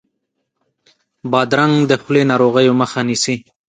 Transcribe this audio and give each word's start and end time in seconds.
بادرنګ 1.31 1.75
د 1.89 1.91
خولې 2.03 2.23
ناروغیو 2.31 2.77
مخه 2.81 2.99
نیسي. 3.07 3.35